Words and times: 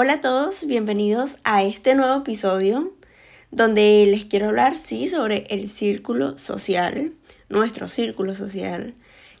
Hola 0.00 0.12
a 0.12 0.20
todos, 0.20 0.64
bienvenidos 0.64 1.38
a 1.42 1.64
este 1.64 1.96
nuevo 1.96 2.20
episodio 2.20 2.92
donde 3.50 4.06
les 4.08 4.26
quiero 4.26 4.46
hablar, 4.46 4.78
sí, 4.78 5.08
sobre 5.08 5.38
el 5.50 5.68
círculo 5.68 6.38
social, 6.38 7.14
nuestro 7.48 7.88
círculo 7.88 8.36
social. 8.36 8.94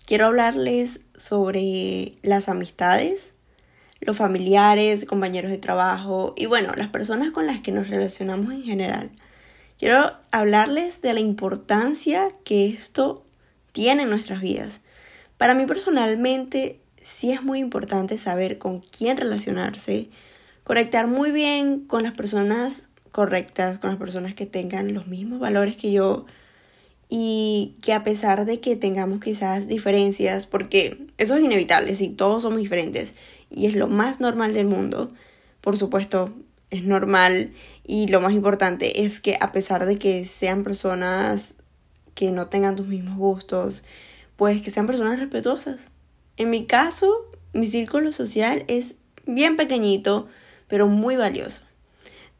Quiero 0.04 0.26
hablarles 0.26 0.98
sobre 1.16 2.14
las 2.22 2.48
amistades, 2.48 3.34
los 4.00 4.16
familiares, 4.16 5.04
compañeros 5.04 5.52
de 5.52 5.58
trabajo 5.58 6.34
y 6.36 6.46
bueno, 6.46 6.72
las 6.74 6.88
personas 6.88 7.30
con 7.30 7.46
las 7.46 7.60
que 7.60 7.70
nos 7.70 7.86
relacionamos 7.88 8.52
en 8.52 8.64
general. 8.64 9.10
Quiero 9.78 10.10
hablarles 10.32 11.02
de 11.02 11.14
la 11.14 11.20
importancia 11.20 12.30
que 12.42 12.66
esto 12.66 13.24
tiene 13.70 14.02
en 14.02 14.10
nuestras 14.10 14.40
vidas. 14.40 14.80
Para 15.36 15.54
mí 15.54 15.66
personalmente 15.66 16.80
sí 17.04 17.30
es 17.30 17.44
muy 17.44 17.60
importante 17.60 18.18
saber 18.18 18.58
con 18.58 18.80
quién 18.80 19.18
relacionarse, 19.18 20.10
conectar 20.68 21.06
muy 21.06 21.30
bien 21.30 21.80
con 21.80 22.02
las 22.02 22.12
personas 22.12 22.82
correctas, 23.10 23.78
con 23.78 23.88
las 23.88 23.98
personas 23.98 24.34
que 24.34 24.44
tengan 24.44 24.92
los 24.92 25.06
mismos 25.06 25.40
valores 25.40 25.78
que 25.78 25.90
yo 25.92 26.26
y 27.08 27.76
que 27.80 27.94
a 27.94 28.04
pesar 28.04 28.44
de 28.44 28.60
que 28.60 28.76
tengamos 28.76 29.20
quizás 29.20 29.66
diferencias, 29.66 30.46
porque 30.46 31.06
eso 31.16 31.36
es 31.36 31.42
inevitable, 31.42 31.94
si 31.94 32.10
todos 32.10 32.42
somos 32.42 32.58
diferentes 32.58 33.14
y 33.50 33.64
es 33.64 33.76
lo 33.76 33.88
más 33.88 34.20
normal 34.20 34.52
del 34.52 34.66
mundo, 34.66 35.10
por 35.62 35.78
supuesto 35.78 36.34
es 36.68 36.84
normal 36.84 37.52
y 37.86 38.08
lo 38.08 38.20
más 38.20 38.34
importante 38.34 39.06
es 39.06 39.20
que 39.20 39.38
a 39.40 39.52
pesar 39.52 39.86
de 39.86 39.98
que 39.98 40.26
sean 40.26 40.64
personas 40.64 41.54
que 42.14 42.30
no 42.30 42.48
tengan 42.48 42.76
tus 42.76 42.88
mismos 42.88 43.16
gustos, 43.16 43.84
pues 44.36 44.60
que 44.60 44.70
sean 44.70 44.86
personas 44.86 45.18
respetuosas. 45.18 45.88
En 46.36 46.50
mi 46.50 46.66
caso, 46.66 47.24
mi 47.54 47.64
círculo 47.64 48.12
social 48.12 48.66
es 48.68 48.96
bien 49.24 49.56
pequeñito, 49.56 50.28
pero 50.68 50.86
muy 50.86 51.16
valioso. 51.16 51.62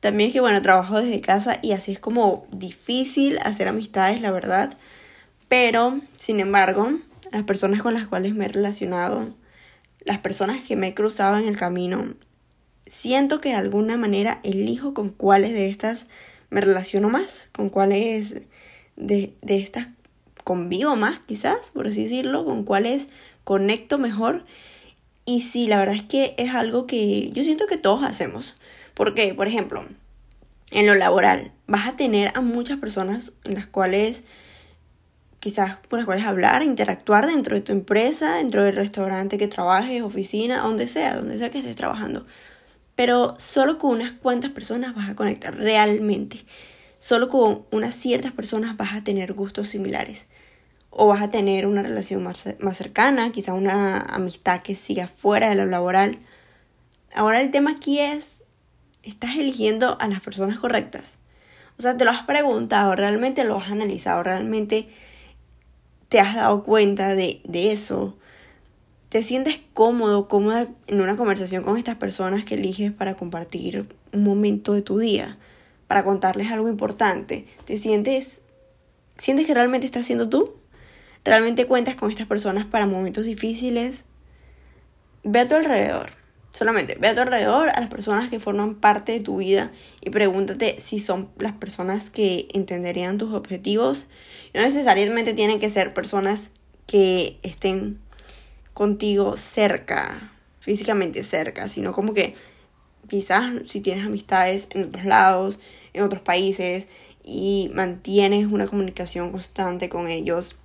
También 0.00 0.28
es 0.28 0.34
que, 0.34 0.40
bueno, 0.40 0.62
trabajo 0.62 1.00
desde 1.00 1.20
casa 1.20 1.58
y 1.60 1.72
así 1.72 1.92
es 1.92 2.00
como 2.00 2.46
difícil 2.52 3.38
hacer 3.42 3.66
amistades, 3.66 4.20
la 4.20 4.30
verdad. 4.30 4.76
Pero, 5.48 6.00
sin 6.16 6.40
embargo, 6.40 6.92
las 7.32 7.42
personas 7.42 7.82
con 7.82 7.94
las 7.94 8.06
cuales 8.06 8.34
me 8.34 8.44
he 8.44 8.48
relacionado, 8.48 9.34
las 10.00 10.18
personas 10.18 10.62
que 10.62 10.76
me 10.76 10.88
he 10.88 10.94
cruzado 10.94 11.36
en 11.38 11.48
el 11.48 11.56
camino, 11.56 12.14
siento 12.86 13.40
que 13.40 13.50
de 13.50 13.56
alguna 13.56 13.96
manera 13.96 14.40
elijo 14.44 14.94
con 14.94 15.10
cuáles 15.10 15.52
de 15.52 15.68
estas 15.68 16.06
me 16.50 16.60
relaciono 16.60 17.10
más, 17.10 17.48
con 17.52 17.68
cuáles 17.68 18.42
de, 18.96 19.34
de 19.42 19.58
estas 19.58 19.88
convivo 20.44 20.96
más, 20.96 21.20
quizás, 21.20 21.72
por 21.74 21.88
así 21.88 22.04
decirlo, 22.04 22.46
con 22.46 22.64
cuáles 22.64 23.08
conecto 23.44 23.98
mejor. 23.98 24.44
Y 25.28 25.42
sí, 25.42 25.66
la 25.66 25.76
verdad 25.76 25.94
es 25.94 26.04
que 26.04 26.34
es 26.38 26.54
algo 26.54 26.86
que 26.86 27.30
yo 27.32 27.42
siento 27.42 27.66
que 27.66 27.76
todos 27.76 28.02
hacemos. 28.02 28.54
Porque, 28.94 29.34
por 29.34 29.46
ejemplo, 29.46 29.84
en 30.70 30.86
lo 30.86 30.94
laboral, 30.94 31.52
vas 31.66 31.86
a 31.86 31.96
tener 31.96 32.32
a 32.34 32.40
muchas 32.40 32.78
personas 32.78 33.32
en 33.44 33.52
las 33.52 33.66
cuales 33.66 34.24
quizás 35.38 35.76
con 35.90 35.98
las 35.98 36.06
cuales 36.06 36.24
hablar, 36.24 36.62
interactuar 36.62 37.26
dentro 37.26 37.54
de 37.54 37.60
tu 37.60 37.72
empresa, 37.72 38.36
dentro 38.36 38.64
del 38.64 38.74
restaurante 38.74 39.36
que 39.36 39.48
trabajes, 39.48 40.00
oficina, 40.00 40.62
donde 40.62 40.86
sea, 40.86 41.16
donde 41.16 41.36
sea 41.36 41.50
que 41.50 41.58
estés 41.58 41.76
trabajando. 41.76 42.24
Pero 42.94 43.34
solo 43.38 43.76
con 43.76 43.90
unas 43.90 44.12
cuantas 44.12 44.52
personas 44.52 44.94
vas 44.94 45.10
a 45.10 45.14
conectar 45.14 45.54
realmente. 45.54 46.42
Solo 47.00 47.28
con 47.28 47.66
unas 47.70 47.94
ciertas 47.94 48.32
personas 48.32 48.78
vas 48.78 48.94
a 48.94 49.04
tener 49.04 49.34
gustos 49.34 49.68
similares 49.68 50.24
o 50.90 51.06
vas 51.06 51.22
a 51.22 51.30
tener 51.30 51.66
una 51.66 51.82
relación 51.82 52.22
más, 52.22 52.46
cercana, 52.76 53.30
quizá 53.30 53.54
una 53.54 53.98
amistad 53.98 54.62
que 54.62 54.74
siga 54.74 55.06
fuera 55.06 55.48
de 55.48 55.54
lo 55.54 55.66
laboral. 55.66 56.18
Ahora 57.14 57.40
el 57.40 57.50
tema 57.50 57.72
aquí 57.72 58.00
es, 58.00 58.36
¿estás 59.02 59.36
eligiendo 59.36 59.98
a 60.00 60.08
las 60.08 60.20
personas 60.20 60.58
correctas? 60.58 61.18
O 61.78 61.82
sea, 61.82 61.96
te 61.96 62.04
lo 62.04 62.10
has 62.10 62.24
preguntado, 62.24 62.96
realmente 62.96 63.44
lo 63.44 63.56
has 63.56 63.70
analizado, 63.70 64.22
realmente 64.22 64.88
te 66.08 66.20
has 66.20 66.34
dado 66.34 66.62
cuenta 66.62 67.14
de, 67.14 67.40
de 67.44 67.72
eso. 67.72 68.16
¿Te 69.08 69.22
sientes 69.22 69.60
cómodo, 69.74 70.28
cómoda 70.28 70.68
en 70.86 71.00
una 71.00 71.16
conversación 71.16 71.62
con 71.62 71.76
estas 71.76 71.96
personas 71.96 72.44
que 72.44 72.54
eliges 72.54 72.92
para 72.92 73.14
compartir 73.14 73.94
un 74.12 74.22
momento 74.22 74.72
de 74.72 74.82
tu 74.82 74.98
día? 74.98 75.36
Para 75.86 76.04
contarles 76.04 76.50
algo 76.50 76.68
importante. 76.68 77.46
¿Te 77.64 77.76
sientes, 77.76 78.40
sientes 79.16 79.46
que 79.46 79.54
realmente 79.54 79.86
estás 79.86 80.04
siendo 80.04 80.28
tú? 80.28 80.58
¿Realmente 81.28 81.66
cuentas 81.66 81.94
con 81.94 82.08
estas 82.08 82.26
personas 82.26 82.64
para 82.64 82.86
momentos 82.86 83.26
difíciles? 83.26 84.04
Ve 85.24 85.40
a 85.40 85.46
tu 85.46 85.56
alrededor. 85.56 86.12
Solamente 86.52 86.96
ve 86.98 87.08
a 87.08 87.14
tu 87.14 87.20
alrededor 87.20 87.68
a 87.68 87.80
las 87.80 87.90
personas 87.90 88.30
que 88.30 88.40
forman 88.40 88.76
parte 88.76 89.12
de 89.12 89.20
tu 89.20 89.36
vida 89.36 89.70
y 90.00 90.08
pregúntate 90.08 90.80
si 90.80 90.98
son 91.00 91.28
las 91.38 91.52
personas 91.52 92.08
que 92.08 92.48
entenderían 92.54 93.18
tus 93.18 93.34
objetivos. 93.34 94.08
No 94.54 94.62
necesariamente 94.62 95.34
tienen 95.34 95.58
que 95.58 95.68
ser 95.68 95.92
personas 95.92 96.48
que 96.86 97.38
estén 97.42 98.00
contigo 98.72 99.36
cerca, 99.36 100.32
físicamente 100.60 101.22
cerca, 101.22 101.68
sino 101.68 101.92
como 101.92 102.14
que 102.14 102.36
quizás 103.06 103.52
si 103.66 103.82
tienes 103.82 104.06
amistades 104.06 104.68
en 104.70 104.84
otros 104.84 105.04
lados, 105.04 105.58
en 105.92 106.04
otros 106.04 106.22
países 106.22 106.86
y 107.22 107.70
mantienes 107.74 108.46
una 108.46 108.66
comunicación 108.66 109.30
constante 109.30 109.90
con 109.90 110.08
ellos, 110.08 110.56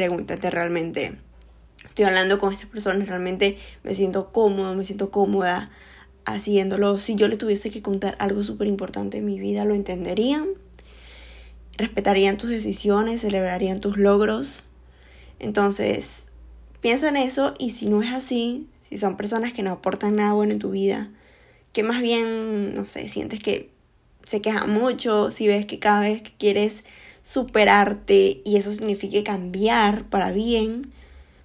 pregúntate 0.00 0.48
realmente, 0.48 1.12
estoy 1.84 2.06
hablando 2.06 2.38
con 2.38 2.54
estas 2.54 2.70
personas, 2.70 3.06
realmente 3.06 3.58
me 3.82 3.92
siento 3.92 4.32
cómodo, 4.32 4.74
me 4.74 4.86
siento 4.86 5.10
cómoda 5.10 5.66
haciéndolo. 6.24 6.96
Si 6.96 7.16
yo 7.16 7.28
le 7.28 7.36
tuviese 7.36 7.70
que 7.70 7.82
contar 7.82 8.16
algo 8.18 8.42
súper 8.42 8.66
importante 8.66 9.18
en 9.18 9.26
mi 9.26 9.38
vida, 9.38 9.66
lo 9.66 9.74
entenderían, 9.74 10.46
respetarían 11.76 12.38
tus 12.38 12.48
decisiones, 12.48 13.20
celebrarían 13.20 13.78
tus 13.78 13.98
logros. 13.98 14.62
Entonces, 15.38 16.22
piensa 16.80 17.10
en 17.10 17.18
eso 17.18 17.52
y 17.58 17.72
si 17.72 17.90
no 17.90 18.02
es 18.02 18.10
así, 18.14 18.68
si 18.88 18.96
son 18.96 19.18
personas 19.18 19.52
que 19.52 19.62
no 19.62 19.70
aportan 19.70 20.16
nada 20.16 20.32
bueno 20.32 20.54
en 20.54 20.60
tu 20.60 20.70
vida, 20.70 21.10
que 21.74 21.82
más 21.82 22.00
bien, 22.00 22.74
no 22.74 22.86
sé, 22.86 23.06
sientes 23.08 23.38
que 23.40 23.68
se 24.24 24.40
queja 24.40 24.66
mucho, 24.66 25.30
si 25.30 25.46
ves 25.46 25.66
que 25.66 25.78
cada 25.78 26.00
vez 26.00 26.22
que 26.22 26.32
quieres 26.38 26.84
superarte 27.22 28.40
y 28.44 28.56
eso 28.56 28.72
significa 28.72 29.22
cambiar 29.22 30.04
para 30.04 30.32
bien. 30.32 30.92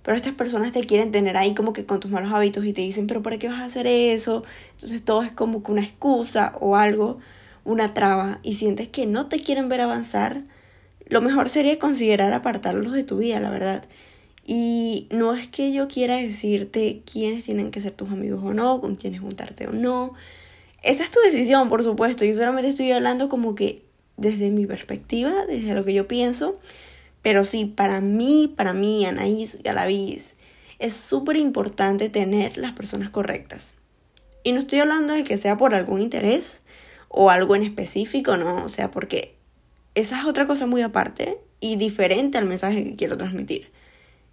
Pero 0.03 0.15
estas 0.15 0.33
personas 0.33 0.71
te 0.71 0.85
quieren 0.85 1.11
tener 1.11 1.35
ahí 1.35 1.55
como 1.55 1.73
que 1.73 1.85
con 1.85 1.99
tus 1.99 2.11
malos 2.11 2.31
hábitos 2.31 2.63
y 2.65 2.73
te 2.73 2.81
dicen, 2.81 3.07
pero 3.07 3.23
¿para 3.23 3.37
qué 3.39 3.47
vas 3.47 3.61
a 3.61 3.65
hacer 3.65 3.87
eso? 3.87 4.43
Entonces 4.73 5.03
todo 5.03 5.23
es 5.23 5.31
como 5.31 5.63
que 5.63 5.71
una 5.71 5.81
excusa 5.81 6.53
o 6.59 6.75
algo, 6.75 7.17
una 7.63 7.93
traba 7.95 8.39
y 8.43 8.53
sientes 8.53 8.87
que 8.87 9.07
no 9.07 9.27
te 9.27 9.41
quieren 9.41 9.67
ver 9.67 9.81
avanzar. 9.81 10.43
Lo 11.07 11.21
mejor 11.21 11.49
sería 11.49 11.79
considerar 11.79 12.33
apartarlos 12.33 12.93
de 12.93 13.03
tu 13.03 13.17
vida, 13.17 13.39
la 13.39 13.49
verdad. 13.49 13.83
Y 14.45 15.07
no 15.09 15.33
es 15.33 15.47
que 15.47 15.73
yo 15.73 15.87
quiera 15.87 16.17
decirte 16.17 17.01
quiénes 17.11 17.45
tienen 17.45 17.71
que 17.71 17.81
ser 17.81 17.93
tus 17.93 18.11
amigos 18.11 18.41
o 18.43 18.53
no, 18.53 18.79
con 18.81 18.95
quiénes 18.95 19.21
juntarte 19.21 19.67
o 19.67 19.71
no. 19.71 20.13
Esa 20.83 21.03
es 21.03 21.09
tu 21.09 21.19
decisión, 21.21 21.67
por 21.67 21.83
supuesto. 21.83 22.25
Yo 22.25 22.35
solamente 22.35 22.69
estoy 22.69 22.91
hablando 22.91 23.27
como 23.27 23.55
que 23.55 23.84
desde 24.17 24.49
mi 24.49 24.65
perspectiva, 24.65 25.45
desde 25.45 25.73
lo 25.73 25.83
que 25.83 25.93
yo 25.93 26.07
pienso. 26.07 26.59
Pero 27.21 27.43
sí, 27.45 27.65
para 27.65 28.01
mí, 28.01 28.53
para 28.55 28.73
mí, 28.73 29.05
Anaís 29.05 29.57
Galaviz, 29.63 30.35
es 30.79 30.93
súper 30.93 31.37
importante 31.37 32.09
tener 32.09 32.57
las 32.57 32.73
personas 32.73 33.09
correctas. 33.09 33.73
Y 34.43 34.51
no 34.51 34.59
estoy 34.59 34.79
hablando 34.79 35.13
de 35.13 35.23
que 35.23 35.37
sea 35.37 35.57
por 35.57 35.73
algún 35.73 36.01
interés 36.01 36.59
o 37.09 37.29
algo 37.31 37.55
en 37.55 37.63
específico, 37.63 38.37
no, 38.37 38.63
o 38.63 38.69
sea, 38.69 38.91
porque 38.91 39.35
esa 39.95 40.19
es 40.19 40.25
otra 40.25 40.45
cosa 40.45 40.67
muy 40.67 40.81
aparte 40.81 41.39
y 41.59 41.77
diferente 41.77 42.37
al 42.37 42.45
mensaje 42.45 42.83
que 42.83 42.95
quiero 42.95 43.17
transmitir. 43.17 43.71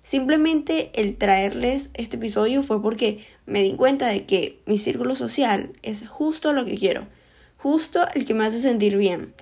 Simplemente 0.03 0.91
el 0.95 1.17
traerles 1.17 1.91
este 1.95 2.17
episodio 2.17 2.63
fue 2.65 2.83
porque 2.83 3.21
me 3.47 3.63
di 3.63 3.75
cuenta 3.75 4.09
de 4.09 4.27
que 4.27 4.61
mi 4.67 4.79
círculo 4.79 5.15
social 5.15 5.71
es 5.83 6.07
justo 6.09 6.53
lo 6.53 6.65
que 6.65 6.77
quiero, 6.77 7.07
justo 7.57 8.05
el 8.15 8.25
que 8.25 8.35
me 8.35 8.45
hace 8.45 8.59
sentir 8.59 8.97
bien 8.97 9.33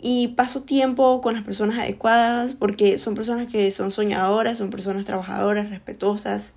y 0.00 0.28
paso 0.28 0.62
tiempo 0.62 1.20
con 1.20 1.34
las 1.34 1.42
personas 1.42 1.78
adecuadas 1.78 2.54
porque 2.54 2.98
son 2.98 3.14
personas 3.14 3.50
que 3.50 3.70
son 3.70 3.90
soñadoras, 3.90 4.58
son 4.58 4.70
personas 4.70 5.04
trabajadoras, 5.04 5.70
respetuosas. 5.70 6.52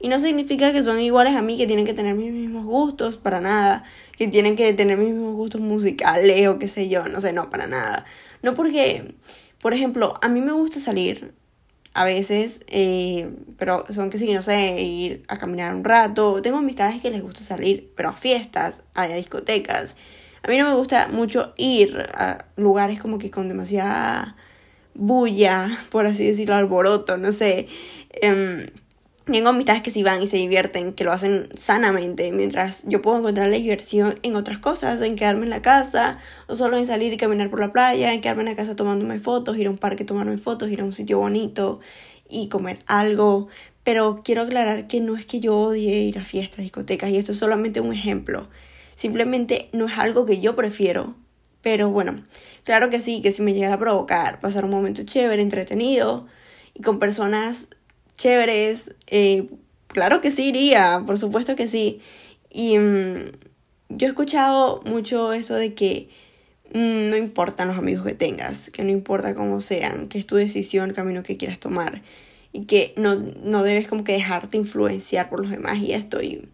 Y 0.00 0.08
no 0.08 0.18
significa 0.18 0.72
que 0.72 0.82
son 0.82 0.98
iguales 1.00 1.36
a 1.36 1.42
mí, 1.42 1.56
que 1.56 1.66
tienen 1.66 1.86
que 1.86 1.94
tener 1.94 2.14
mis 2.16 2.32
mismos 2.32 2.64
gustos, 2.64 3.18
para 3.18 3.40
nada. 3.40 3.84
Que 4.16 4.26
tienen 4.26 4.56
que 4.56 4.72
tener 4.72 4.98
mis 4.98 5.10
mismos 5.14 5.36
gustos 5.36 5.60
musicales 5.60 6.48
o 6.48 6.58
qué 6.58 6.66
sé 6.66 6.88
yo, 6.88 7.06
no 7.06 7.20
sé, 7.20 7.32
no, 7.32 7.50
para 7.50 7.68
nada. 7.68 8.04
No 8.42 8.54
porque, 8.54 9.14
por 9.60 9.74
ejemplo, 9.74 10.14
a 10.20 10.28
mí 10.28 10.40
me 10.40 10.52
gusta 10.52 10.80
salir 10.80 11.34
a 11.94 12.04
veces, 12.04 12.62
eh, 12.68 13.30
pero 13.58 13.84
son 13.92 14.10
que 14.10 14.18
sí, 14.18 14.32
no 14.32 14.42
sé, 14.42 14.80
ir 14.80 15.24
a 15.28 15.38
caminar 15.38 15.74
un 15.74 15.84
rato. 15.84 16.42
Tengo 16.42 16.58
amistades 16.58 17.00
que 17.00 17.10
les 17.10 17.22
gusta 17.22 17.44
salir, 17.44 17.92
pero 17.94 18.08
a 18.08 18.16
fiestas, 18.16 18.82
a 18.94 19.06
discotecas. 19.06 19.94
A 20.42 20.48
mí 20.48 20.58
no 20.58 20.68
me 20.68 20.74
gusta 20.74 21.08
mucho 21.08 21.54
ir 21.56 21.96
a 22.14 22.46
lugares 22.56 23.00
como 23.00 23.18
que 23.18 23.30
con 23.30 23.48
demasiada 23.48 24.34
bulla, 24.94 25.84
por 25.90 26.06
así 26.06 26.26
decirlo, 26.26 26.54
alboroto, 26.54 27.16
no 27.16 27.30
sé. 27.32 27.68
Em, 28.10 28.66
tengo 29.24 29.50
amistades 29.50 29.82
que 29.82 29.90
sí 29.90 30.02
van 30.02 30.20
y 30.22 30.26
se 30.26 30.36
divierten, 30.36 30.94
que 30.94 31.04
lo 31.04 31.12
hacen 31.12 31.48
sanamente, 31.56 32.32
mientras 32.32 32.82
yo 32.86 33.00
puedo 33.02 33.18
encontrar 33.18 33.50
la 33.50 33.56
diversión 33.56 34.18
en 34.22 34.34
otras 34.34 34.58
cosas, 34.58 35.00
en 35.02 35.14
quedarme 35.14 35.44
en 35.44 35.50
la 35.50 35.62
casa, 35.62 36.18
o 36.48 36.56
solo 36.56 36.76
en 36.76 36.86
salir 36.86 37.12
y 37.12 37.16
caminar 37.16 37.48
por 37.48 37.60
la 37.60 37.72
playa, 37.72 38.12
en 38.12 38.20
quedarme 38.20 38.42
en 38.42 38.48
la 38.48 38.56
casa 38.56 38.74
tomándome 38.74 39.20
fotos, 39.20 39.56
ir 39.58 39.68
a 39.68 39.70
un 39.70 39.78
parque 39.78 40.04
tomarme 40.04 40.38
fotos, 40.38 40.70
ir 40.70 40.80
a 40.80 40.84
un 40.84 40.92
sitio 40.92 41.18
bonito 41.18 41.78
y 42.28 42.48
comer 42.48 42.80
algo. 42.86 43.48
Pero 43.84 44.22
quiero 44.24 44.42
aclarar 44.42 44.88
que 44.88 45.00
no 45.00 45.16
es 45.16 45.24
que 45.26 45.40
yo 45.40 45.56
odie 45.56 46.02
ir 46.02 46.18
a 46.18 46.24
fiestas, 46.24 46.60
discotecas, 46.62 47.10
y 47.10 47.16
esto 47.16 47.32
es 47.32 47.38
solamente 47.38 47.80
un 47.80 47.92
ejemplo. 47.92 48.48
Simplemente 49.02 49.68
no 49.72 49.86
es 49.86 49.98
algo 49.98 50.26
que 50.26 50.38
yo 50.38 50.54
prefiero. 50.54 51.16
Pero 51.60 51.90
bueno, 51.90 52.22
claro 52.62 52.88
que 52.88 53.00
sí, 53.00 53.20
que 53.20 53.32
si 53.32 53.42
me 53.42 53.52
llegara 53.52 53.74
a 53.74 53.78
provocar, 53.80 54.38
pasar 54.38 54.64
un 54.64 54.70
momento 54.70 55.02
chévere, 55.02 55.42
entretenido 55.42 56.28
y 56.72 56.82
con 56.82 57.00
personas 57.00 57.66
chéveres, 58.16 58.92
eh, 59.08 59.48
claro 59.88 60.20
que 60.20 60.30
sí 60.30 60.50
iría, 60.50 61.02
por 61.04 61.18
supuesto 61.18 61.56
que 61.56 61.66
sí. 61.66 62.00
Y 62.48 62.78
mm, 62.78 63.32
yo 63.88 64.06
he 64.06 64.10
escuchado 64.10 64.82
mucho 64.84 65.32
eso 65.32 65.56
de 65.56 65.74
que 65.74 66.08
mm, 66.72 67.10
no 67.10 67.16
importan 67.16 67.66
los 67.66 67.78
amigos 67.78 68.06
que 68.06 68.14
tengas, 68.14 68.70
que 68.70 68.84
no 68.84 68.92
importa 68.92 69.34
cómo 69.34 69.60
sean, 69.60 70.06
que 70.06 70.20
es 70.20 70.28
tu 70.28 70.36
decisión, 70.36 70.90
el 70.90 70.94
camino 70.94 71.24
que 71.24 71.36
quieras 71.36 71.58
tomar 71.58 72.02
y 72.52 72.66
que 72.66 72.94
no, 72.96 73.16
no 73.16 73.64
debes 73.64 73.88
como 73.88 74.04
que 74.04 74.12
dejarte 74.12 74.58
influenciar 74.58 75.28
por 75.28 75.40
los 75.40 75.50
demás 75.50 75.78
y 75.78 75.92
esto. 75.92 76.22
Y 76.22 76.48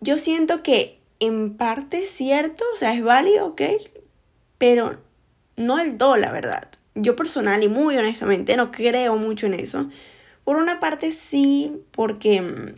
yo 0.00 0.16
siento 0.16 0.64
que 0.64 0.97
en 1.20 1.56
parte 1.56 2.06
cierto, 2.06 2.64
o 2.72 2.76
sea, 2.76 2.94
es 2.94 3.02
válido, 3.02 3.46
ok, 3.46 3.62
pero 4.58 4.98
no 5.56 5.78
el 5.78 5.96
todo, 5.96 6.16
la 6.16 6.32
verdad. 6.32 6.68
Yo 6.94 7.16
personal 7.16 7.62
y 7.62 7.68
muy 7.68 7.96
honestamente 7.96 8.56
no 8.56 8.70
creo 8.70 9.16
mucho 9.16 9.46
en 9.46 9.54
eso. 9.54 9.88
Por 10.44 10.56
una 10.56 10.80
parte 10.80 11.10
sí, 11.10 11.82
porque 11.90 12.40
mm, 12.40 12.74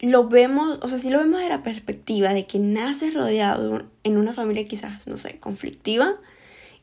lo 0.00 0.28
vemos, 0.28 0.78
o 0.82 0.88
sea, 0.88 0.98
sí 0.98 1.10
lo 1.10 1.18
vemos 1.18 1.40
de 1.40 1.48
la 1.48 1.62
perspectiva 1.62 2.32
de 2.32 2.46
que 2.46 2.58
naces 2.58 3.14
rodeado 3.14 3.82
en 4.04 4.16
una 4.16 4.32
familia 4.32 4.68
quizás, 4.68 5.06
no 5.06 5.16
sé, 5.16 5.38
conflictiva 5.40 6.16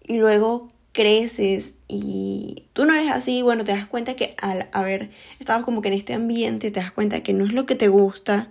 y 0.06 0.18
luego 0.18 0.68
creces 0.92 1.74
y 1.88 2.64
tú 2.74 2.86
no 2.86 2.94
eres 2.94 3.12
así, 3.12 3.42
bueno, 3.42 3.64
te 3.64 3.72
das 3.72 3.86
cuenta 3.86 4.16
que 4.16 4.36
al 4.42 4.68
haber 4.72 5.12
estado 5.40 5.64
como 5.64 5.82
que 5.82 5.90
en 5.90 5.94
este 5.94 6.14
ambiente, 6.14 6.72
te 6.72 6.80
das 6.80 6.92
cuenta 6.92 7.22
que 7.22 7.34
no 7.34 7.46
es 7.46 7.54
lo 7.54 7.66
que 7.66 7.76
te 7.76 7.90
gusta, 7.90 8.50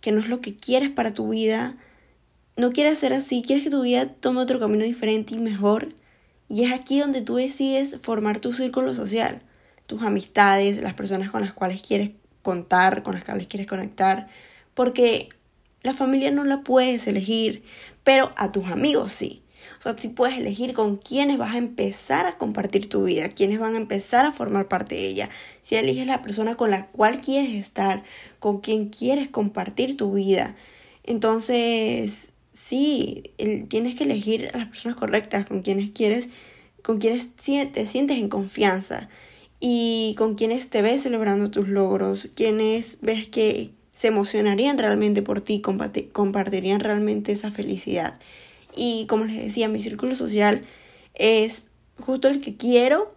que 0.00 0.12
no 0.12 0.20
es 0.20 0.28
lo 0.28 0.40
que 0.40 0.56
quieres 0.56 0.90
para 0.90 1.14
tu 1.14 1.28
vida, 1.30 1.76
no 2.56 2.72
quieres 2.72 2.98
ser 2.98 3.12
así, 3.12 3.42
quieres 3.42 3.64
que 3.64 3.70
tu 3.70 3.82
vida 3.82 4.06
tome 4.06 4.40
otro 4.40 4.60
camino 4.60 4.84
diferente 4.84 5.34
y 5.34 5.38
mejor. 5.38 5.94
Y 6.48 6.64
es 6.64 6.72
aquí 6.72 7.00
donde 7.00 7.20
tú 7.22 7.36
decides 7.36 7.96
formar 8.02 8.40
tu 8.40 8.52
círculo 8.52 8.94
social 8.94 9.42
tus 9.88 10.02
amistades, 10.02 10.80
las 10.82 10.92
personas 10.92 11.30
con 11.30 11.40
las 11.40 11.54
cuales 11.54 11.82
quieres 11.82 12.10
contar, 12.42 13.02
con 13.02 13.14
las 13.14 13.24
cuales 13.24 13.46
quieres 13.48 13.66
conectar, 13.66 14.28
porque 14.74 15.30
la 15.82 15.94
familia 15.94 16.30
no 16.30 16.44
la 16.44 16.62
puedes 16.62 17.06
elegir, 17.08 17.64
pero 18.04 18.30
a 18.36 18.52
tus 18.52 18.66
amigos 18.66 19.12
sí. 19.12 19.42
O 19.78 19.82
sea, 19.82 19.94
puedes 20.14 20.38
elegir 20.38 20.74
con 20.74 20.96
quiénes 20.96 21.38
vas 21.38 21.54
a 21.54 21.58
empezar 21.58 22.26
a 22.26 22.36
compartir 22.36 22.88
tu 22.88 23.04
vida, 23.04 23.28
quiénes 23.28 23.58
van 23.58 23.74
a 23.74 23.78
empezar 23.78 24.26
a 24.26 24.32
formar 24.32 24.68
parte 24.68 24.96
de 24.96 25.06
ella. 25.06 25.28
Si 25.62 25.76
eliges 25.76 26.06
la 26.06 26.20
persona 26.20 26.56
con 26.56 26.70
la 26.70 26.86
cual 26.86 27.20
quieres 27.20 27.54
estar, 27.54 28.02
con 28.40 28.60
quien 28.60 28.88
quieres 28.88 29.28
compartir 29.28 29.96
tu 29.96 30.12
vida. 30.14 30.56
Entonces, 31.04 32.28
sí, 32.52 33.22
tienes 33.68 33.94
que 33.94 34.04
elegir 34.04 34.50
a 34.52 34.58
las 34.58 34.66
personas 34.66 34.98
correctas, 34.98 35.46
con 35.46 35.62
quienes 35.62 35.90
quieres, 35.90 36.28
con 36.82 36.98
quienes 36.98 37.28
te 37.34 37.86
sientes 37.86 38.18
en 38.18 38.28
confianza 38.28 39.08
y 39.60 40.14
con 40.18 40.34
quienes 40.34 40.68
te 40.70 40.82
ves 40.82 41.02
celebrando 41.02 41.50
tus 41.50 41.68
logros, 41.68 42.28
quienes 42.34 42.98
ves 43.00 43.28
que 43.28 43.70
se 43.90 44.08
emocionarían 44.08 44.78
realmente 44.78 45.22
por 45.22 45.40
ti, 45.40 45.60
compartirían 45.60 46.80
realmente 46.80 47.32
esa 47.32 47.50
felicidad. 47.50 48.18
Y 48.76 49.06
como 49.06 49.24
les 49.24 49.42
decía, 49.42 49.68
mi 49.68 49.80
círculo 49.80 50.14
social 50.14 50.62
es 51.14 51.64
justo 51.98 52.28
el 52.28 52.40
que 52.40 52.56
quiero 52.56 53.14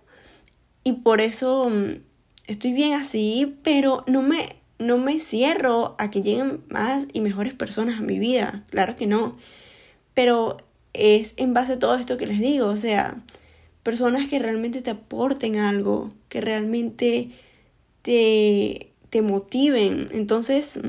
y 0.83 0.93
por 0.93 1.21
eso 1.21 1.69
mm, 1.69 2.01
estoy 2.47 2.73
bien 2.73 2.93
así, 2.93 3.57
pero 3.63 4.03
no 4.07 4.21
me, 4.21 4.55
no 4.79 4.97
me 4.97 5.19
cierro 5.19 5.95
a 5.99 6.09
que 6.09 6.21
lleguen 6.21 6.63
más 6.69 7.07
y 7.13 7.21
mejores 7.21 7.53
personas 7.53 7.99
a 7.99 8.03
mi 8.03 8.17
vida, 8.17 8.63
claro 8.69 8.95
que 8.95 9.07
no, 9.07 9.33
pero 10.13 10.57
es 10.93 11.33
en 11.37 11.53
base 11.53 11.73
a 11.73 11.79
todo 11.79 11.95
esto 11.95 12.17
que 12.17 12.25
les 12.25 12.39
digo, 12.39 12.67
o 12.67 12.75
sea, 12.75 13.21
personas 13.83 14.29
que 14.29 14.39
realmente 14.39 14.81
te 14.81 14.91
aporten 14.91 15.57
algo, 15.57 16.09
que 16.29 16.41
realmente 16.41 17.31
te, 18.01 18.91
te 19.09 19.21
motiven. 19.21 20.09
Entonces, 20.11 20.79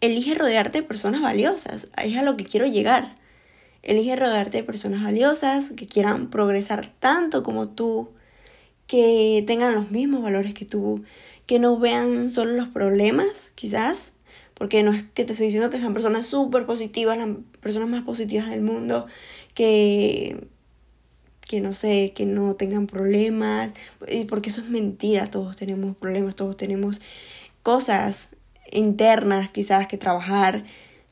elige 0.00 0.34
rodearte 0.34 0.80
de 0.80 0.86
personas 0.86 1.20
valiosas. 1.20 1.88
Es 2.02 2.16
a 2.16 2.22
lo 2.22 2.36
que 2.36 2.44
quiero 2.44 2.66
llegar. 2.66 3.14
Elige 3.82 4.16
rodearte 4.16 4.58
de 4.58 4.64
personas 4.64 5.02
valiosas 5.02 5.70
que 5.76 5.86
quieran 5.86 6.30
progresar 6.30 6.86
tanto 7.00 7.42
como 7.42 7.68
tú, 7.68 8.10
que 8.86 9.42
tengan 9.46 9.74
los 9.74 9.90
mismos 9.90 10.22
valores 10.22 10.54
que 10.54 10.64
tú, 10.64 11.02
que 11.46 11.58
no 11.58 11.78
vean 11.78 12.30
solo 12.30 12.52
los 12.52 12.68
problemas, 12.68 13.52
quizás, 13.54 14.12
porque 14.54 14.82
no 14.82 14.92
es 14.92 15.02
que 15.02 15.24
te 15.24 15.32
estoy 15.32 15.46
diciendo 15.46 15.70
que 15.70 15.78
sean 15.78 15.94
personas 15.94 16.26
súper 16.26 16.66
positivas, 16.66 17.18
las 17.18 17.28
personas 17.60 17.88
más 17.88 18.02
positivas 18.02 18.48
del 18.50 18.62
mundo, 18.62 19.06
que 19.54 20.48
que 21.52 21.60
no 21.60 21.74
sé, 21.74 22.12
que 22.14 22.24
no 22.24 22.54
tengan 22.54 22.86
problemas, 22.86 23.72
porque 24.30 24.48
eso 24.48 24.62
es 24.62 24.70
mentira, 24.70 25.26
todos 25.26 25.54
tenemos 25.54 25.94
problemas, 25.96 26.34
todos 26.34 26.56
tenemos 26.56 27.02
cosas 27.62 28.30
internas 28.70 29.50
quizás 29.50 29.86
que 29.86 29.98
trabajar, 29.98 30.64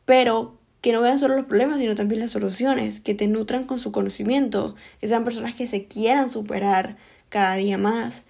pero 0.07 0.60
que 0.81 0.93
no 0.93 1.01
vean 1.01 1.19
solo 1.19 1.37
los 1.37 1.47
problemas, 1.47 1.81
sino 1.81 1.95
también 1.95 2.21
las 2.21 2.31
soluciones, 2.31 3.01
que 3.01 3.15
te 3.15 3.29
nutran 3.29 3.65
con 3.65 3.79
su 3.79 3.93
conocimiento, 3.93 4.75
que 5.01 5.09
sean 5.09 5.25
personas 5.25 5.55
que 5.55 5.67
se 5.67 5.85
quieran 5.87 6.29
superar 6.29 6.97
cada 7.29 7.55
día 7.57 7.79
más, 7.79 8.25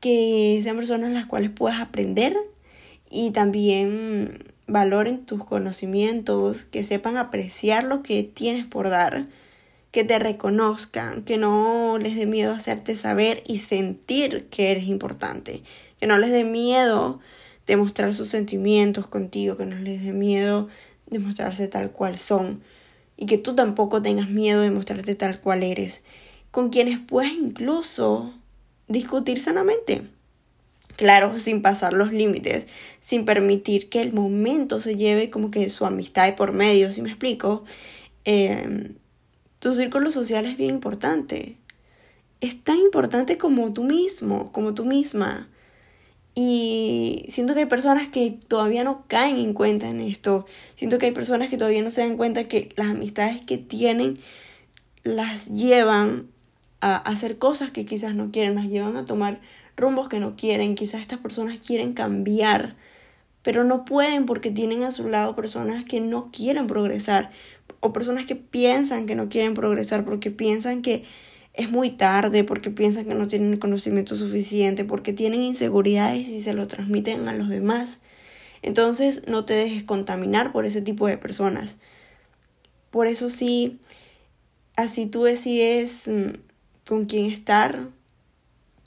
que 0.00 0.60
sean 0.62 0.76
personas 0.76 1.12
las 1.12 1.26
cuales 1.26 1.50
puedas 1.50 1.80
aprender 1.80 2.36
y 3.10 3.30
también 3.30 4.52
valoren 4.66 5.24
tus 5.24 5.44
conocimientos, 5.44 6.64
que 6.64 6.84
sepan 6.84 7.16
apreciar 7.16 7.84
lo 7.84 8.02
que 8.02 8.22
tienes 8.22 8.66
por 8.66 8.88
dar 8.90 9.26
que 9.94 10.02
te 10.02 10.18
reconozcan, 10.18 11.22
que 11.22 11.38
no 11.38 11.98
les 12.00 12.16
dé 12.16 12.26
miedo 12.26 12.52
hacerte 12.52 12.96
saber 12.96 13.44
y 13.46 13.58
sentir 13.58 14.46
que 14.46 14.72
eres 14.72 14.88
importante, 14.88 15.62
que 16.00 16.08
no 16.08 16.18
les 16.18 16.32
dé 16.32 16.42
miedo 16.42 17.20
demostrar 17.68 18.12
sus 18.12 18.28
sentimientos 18.28 19.06
contigo, 19.06 19.56
que 19.56 19.66
no 19.66 19.76
les 19.76 20.02
dé 20.02 20.12
miedo 20.12 20.68
demostrarse 21.06 21.68
tal 21.68 21.90
cual 21.90 22.16
son 22.18 22.62
y 23.16 23.26
que 23.26 23.38
tú 23.38 23.54
tampoco 23.54 24.02
tengas 24.02 24.28
miedo 24.28 24.60
de 24.60 24.70
mostrarte 24.70 25.14
tal 25.14 25.40
cual 25.40 25.62
eres, 25.62 26.02
con 26.50 26.70
quienes 26.70 26.98
puedes 26.98 27.32
incluso 27.32 28.34
discutir 28.88 29.40
sanamente. 29.40 30.02
Claro, 30.96 31.38
sin 31.38 31.60
pasar 31.62 31.92
los 31.92 32.12
límites, 32.12 32.66
sin 33.00 33.24
permitir 33.24 33.88
que 33.88 34.00
el 34.00 34.12
momento 34.12 34.78
se 34.78 34.96
lleve 34.96 35.30
como 35.30 35.50
que 35.50 35.68
su 35.68 35.86
amistad 35.86 36.34
por 36.36 36.52
medio, 36.52 36.92
si 36.92 37.02
me 37.02 37.10
explico. 37.10 37.64
Eh, 38.24 38.94
tu 39.58 39.72
círculo 39.72 40.10
social 40.10 40.44
es 40.44 40.56
bien 40.56 40.70
importante. 40.70 41.56
Es 42.40 42.62
tan 42.62 42.76
importante 42.76 43.38
como 43.38 43.72
tú 43.72 43.82
mismo, 43.82 44.52
como 44.52 44.74
tú 44.74 44.84
misma. 44.84 45.48
Y 46.34 47.26
siento 47.28 47.54
que 47.54 47.60
hay 47.60 47.66
personas 47.66 48.08
que 48.08 48.38
todavía 48.48 48.82
no 48.82 49.04
caen 49.06 49.36
en 49.36 49.54
cuenta 49.54 49.88
en 49.88 50.00
esto. 50.00 50.46
Siento 50.74 50.98
que 50.98 51.06
hay 51.06 51.12
personas 51.12 51.48
que 51.48 51.56
todavía 51.56 51.82
no 51.82 51.90
se 51.90 52.00
dan 52.00 52.16
cuenta 52.16 52.44
que 52.44 52.70
las 52.76 52.88
amistades 52.88 53.44
que 53.44 53.56
tienen 53.56 54.18
las 55.04 55.48
llevan 55.48 56.28
a 56.80 56.96
hacer 56.96 57.38
cosas 57.38 57.70
que 57.70 57.86
quizás 57.86 58.14
no 58.14 58.30
quieren, 58.32 58.56
las 58.56 58.66
llevan 58.66 58.96
a 58.96 59.04
tomar 59.04 59.40
rumbos 59.76 60.08
que 60.08 60.18
no 60.18 60.34
quieren. 60.34 60.74
Quizás 60.74 61.00
estas 61.00 61.20
personas 61.20 61.60
quieren 61.60 61.92
cambiar, 61.92 62.74
pero 63.42 63.62
no 63.62 63.84
pueden 63.84 64.26
porque 64.26 64.50
tienen 64.50 64.82
a 64.82 64.90
su 64.90 65.08
lado 65.08 65.36
personas 65.36 65.84
que 65.84 66.00
no 66.00 66.30
quieren 66.32 66.66
progresar, 66.66 67.30
o 67.80 67.92
personas 67.92 68.26
que 68.26 68.34
piensan 68.34 69.06
que 69.06 69.14
no 69.14 69.28
quieren 69.28 69.54
progresar 69.54 70.04
porque 70.04 70.30
piensan 70.30 70.82
que 70.82 71.04
es 71.54 71.70
muy 71.70 71.90
tarde, 71.90 72.42
porque 72.44 72.70
piensan 72.70 73.06
que 73.06 73.14
no 73.14 73.28
tienen 73.28 73.52
el 73.52 73.58
conocimiento 73.60 74.16
suficiente, 74.16 74.84
porque 74.84 75.12
tienen 75.12 75.42
inseguridades 75.42 76.28
y 76.28 76.42
se 76.42 76.52
lo 76.52 76.66
transmiten 76.66 77.28
a 77.28 77.32
los 77.32 77.48
demás. 77.48 77.98
Entonces 78.62 79.22
no 79.28 79.44
te 79.44 79.54
dejes 79.54 79.84
contaminar 79.84 80.52
por 80.52 80.66
ese 80.66 80.82
tipo 80.82 81.06
de 81.06 81.16
personas. 81.16 81.76
Por 82.90 83.06
eso 83.06 83.30
sí, 83.30 83.78
así 84.76 85.06
tú 85.06 85.24
decides 85.24 86.08
mm, 86.08 86.38
con 86.88 87.04
quién 87.06 87.30
estar, 87.30 87.88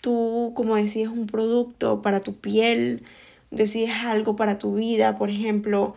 tú 0.02 0.52
como 0.56 0.76
decides 0.76 1.10
un 1.10 1.26
producto 1.26 2.02
para 2.02 2.20
tu 2.22 2.36
piel, 2.36 3.04
decides 3.52 3.92
algo 4.04 4.36
para 4.36 4.60
tu 4.60 4.76
vida, 4.76 5.18
por 5.18 5.30
ejemplo, 5.30 5.96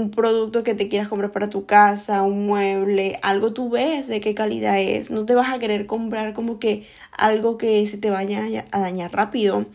un 0.00 0.10
producto 0.10 0.62
que 0.62 0.74
te 0.74 0.88
quieras 0.88 1.08
comprar 1.08 1.32
para 1.32 1.50
tu 1.50 1.66
casa, 1.66 2.22
un 2.22 2.46
mueble, 2.46 3.18
algo 3.22 3.52
tú 3.52 3.70
ves 3.70 4.08
de 4.08 4.20
qué 4.20 4.34
calidad 4.34 4.78
es. 4.80 5.10
No 5.10 5.26
te 5.26 5.34
vas 5.34 5.52
a 5.52 5.58
querer 5.58 5.86
comprar 5.86 6.34
como 6.34 6.58
que 6.58 6.86
algo 7.12 7.58
que 7.58 7.84
se 7.86 7.98
te 7.98 8.10
vaya 8.10 8.44
a 8.72 8.80
dañar 8.80 9.12
rápido. 9.12 9.66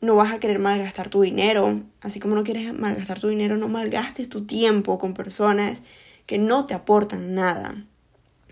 no 0.00 0.14
vas 0.16 0.32
a 0.32 0.40
querer 0.40 0.58
malgastar 0.60 1.10
tu 1.10 1.22
dinero. 1.22 1.82
Así 2.02 2.20
como 2.20 2.34
no 2.34 2.44
quieres 2.44 2.72
malgastar 2.74 3.20
tu 3.20 3.28
dinero, 3.28 3.56
no 3.58 3.68
malgastes 3.68 4.28
tu 4.28 4.46
tiempo 4.46 4.98
con 4.98 5.14
personas 5.14 5.82
que 6.26 6.38
no 6.38 6.64
te 6.64 6.74
aportan 6.74 7.34
nada. 7.34 7.84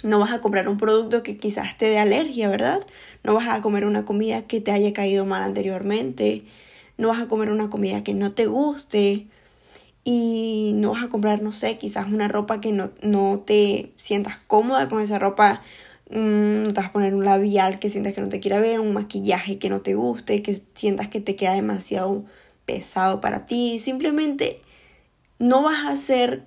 No 0.05 0.19
vas 0.21 0.33
a 0.33 0.41
comprar 0.41 0.69
un 0.69 0.79
producto 0.79 1.23
que 1.23 1.39
quizás 1.39 1.77
te 1.79 1.87
dé 1.87 1.99
alergia, 1.99 2.49
¿verdad? 2.49 2.87
No 3.25 3.35
vas 3.35 3.49
a 3.49 3.61
comer 3.61 3.85
una 3.85 4.05
comida 4.05 4.47
que 4.47 4.61
te 4.61 4.73
haya 4.73 4.93
caído 4.93 5.27
mal 5.27 5.43
anteriormente. 5.43 6.45
No 6.99 7.09
vas 7.09 7.21
a 7.21 7.29
comer 7.29 7.51
una 7.51 7.71
comida 7.71 8.05
que 8.05 8.15
no 8.15 8.33
te 8.33 8.47
guste. 8.47 9.29
Y 10.11 10.73
no 10.77 10.93
vas 10.93 11.05
a 11.05 11.09
comprar, 11.09 11.43
no 11.43 11.53
sé, 11.53 11.77
quizás 11.77 12.07
una 12.07 12.29
ropa 12.29 12.61
que 12.61 12.73
no, 12.73 12.91
no 13.03 13.41
te 13.45 13.93
sientas 13.97 14.39
cómoda 14.47 14.89
con 14.89 15.03
esa 15.03 15.19
ropa 15.19 15.61
Mm, 16.11 16.63
no 16.63 16.73
te 16.73 16.81
vas 16.81 16.87
a 16.87 16.93
poner 16.93 17.15
un 17.15 17.25
labial 17.25 17.79
que 17.79 17.91
sientas 17.91 18.15
que 18.15 18.21
no 18.23 18.29
te 18.29 18.41
quiera 18.41 18.61
ver, 18.61 18.81
un 18.81 18.95
maquillaje 18.95 19.59
que 19.59 19.69
no 19.69 19.81
te 19.83 19.95
guste, 19.95 20.43
que 20.43 20.59
sientas 20.75 21.09
que 21.09 21.21
te 21.21 21.37
queda 21.37 21.55
demasiado 21.55 22.25
pesado 22.67 23.21
para 23.21 23.47
ti. 23.47 23.79
Simplemente 23.79 24.61
no 25.39 25.63
vas 25.63 25.87
a 25.87 25.93
hacer 25.93 26.45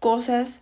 cosas 0.00 0.60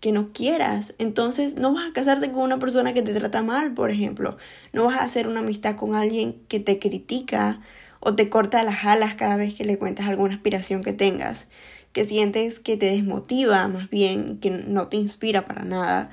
que 0.00 0.12
no 0.12 0.32
quieras. 0.32 0.94
Entonces 0.98 1.56
no 1.56 1.72
vas 1.74 1.88
a 1.88 1.92
casarte 1.92 2.30
con 2.30 2.42
una 2.42 2.58
persona 2.58 2.94
que 2.94 3.02
te 3.02 3.14
trata 3.14 3.42
mal, 3.42 3.74
por 3.74 3.90
ejemplo. 3.90 4.36
No 4.72 4.84
vas 4.86 5.00
a 5.00 5.04
hacer 5.04 5.28
una 5.28 5.40
amistad 5.40 5.76
con 5.76 5.94
alguien 5.94 6.42
que 6.48 6.60
te 6.60 6.78
critica 6.78 7.60
o 8.00 8.14
te 8.14 8.28
corta 8.28 8.62
las 8.64 8.84
alas 8.84 9.14
cada 9.14 9.36
vez 9.36 9.56
que 9.56 9.64
le 9.64 9.78
cuentas 9.78 10.08
alguna 10.08 10.34
aspiración 10.34 10.82
que 10.82 10.92
tengas, 10.92 11.46
que 11.94 12.04
sientes 12.04 12.60
que 12.60 12.76
te 12.76 12.90
desmotiva 12.90 13.66
más 13.68 13.88
bien, 13.88 14.38
que 14.40 14.50
no 14.50 14.88
te 14.88 14.98
inspira 14.98 15.46
para 15.46 15.64
nada. 15.64 16.10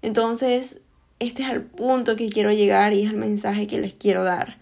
Entonces 0.00 0.80
este 1.18 1.42
es 1.42 1.50
el 1.50 1.62
punto 1.62 2.16
que 2.16 2.28
quiero 2.28 2.52
llegar 2.52 2.92
y 2.92 3.02
es 3.02 3.10
el 3.10 3.16
mensaje 3.16 3.66
que 3.66 3.78
les 3.78 3.94
quiero 3.94 4.24
dar. 4.24 4.58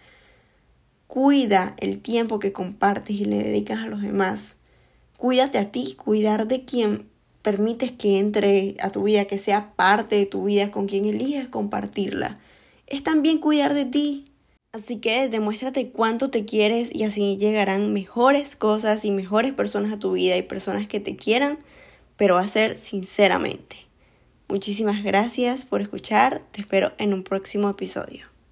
Cuida 1.06 1.74
el 1.78 2.00
tiempo 2.00 2.38
que 2.38 2.52
compartes 2.52 3.20
y 3.20 3.24
le 3.24 3.42
dedicas 3.42 3.80
a 3.80 3.86
los 3.86 4.02
demás. 4.02 4.56
Cuídate 5.16 5.58
a 5.58 5.70
ti, 5.70 5.94
cuidar 5.94 6.46
de 6.46 6.64
quien 6.64 7.08
permites 7.42 7.92
que 7.92 8.18
entre 8.18 8.76
a 8.80 8.90
tu 8.90 9.04
vida, 9.04 9.24
que 9.24 9.38
sea 9.38 9.74
parte 9.74 10.16
de 10.16 10.26
tu 10.26 10.44
vida, 10.44 10.70
con 10.70 10.86
quien 10.86 11.04
eliges 11.04 11.48
compartirla. 11.48 12.38
Es 12.86 13.02
también 13.02 13.38
cuidar 13.38 13.74
de 13.74 13.84
ti. 13.84 14.24
Así 14.72 14.96
que 14.96 15.28
demuéstrate 15.28 15.90
cuánto 15.90 16.30
te 16.30 16.46
quieres 16.46 16.94
y 16.94 17.04
así 17.04 17.36
llegarán 17.36 17.92
mejores 17.92 18.56
cosas 18.56 19.04
y 19.04 19.10
mejores 19.10 19.52
personas 19.52 19.92
a 19.92 19.98
tu 19.98 20.12
vida 20.12 20.34
y 20.38 20.42
personas 20.42 20.88
que 20.88 20.98
te 20.98 21.14
quieran, 21.14 21.58
pero 22.16 22.38
hacer 22.38 22.78
sinceramente. 22.78 23.76
Muchísimas 24.48 25.04
gracias 25.04 25.66
por 25.66 25.82
escuchar, 25.82 26.40
te 26.52 26.62
espero 26.62 26.92
en 26.96 27.12
un 27.12 27.22
próximo 27.22 27.68
episodio. 27.68 28.31